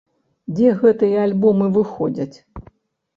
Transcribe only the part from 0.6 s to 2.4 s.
гэтыя альбомы выходзяць?